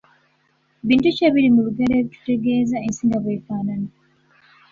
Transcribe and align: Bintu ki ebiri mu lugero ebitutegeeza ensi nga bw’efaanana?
Bintu 0.87 1.07
ki 1.15 1.21
ebiri 1.27 1.49
mu 1.53 1.61
lugero 1.65 1.93
ebitutegeeza 2.01 2.75
ensi 2.85 3.01
nga 3.07 3.17
bw’efaanana? 3.23 3.89